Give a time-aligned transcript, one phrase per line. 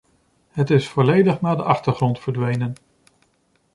[0.49, 2.73] Het is volledig naar de achtergrond verdwenen.